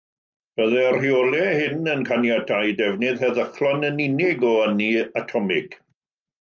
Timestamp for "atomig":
5.25-5.81